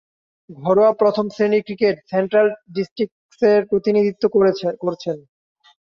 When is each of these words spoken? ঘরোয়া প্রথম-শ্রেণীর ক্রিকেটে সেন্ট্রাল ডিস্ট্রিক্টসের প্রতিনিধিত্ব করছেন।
ঘরোয়া 0.49 0.91
প্রথম-শ্রেণীর 1.01 1.65
ক্রিকেটে 1.67 2.01
সেন্ট্রাল 2.11 2.47
ডিস্ট্রিক্টসের 2.75 3.61
প্রতিনিধিত্ব 3.71 4.23
করছেন। 4.33 5.17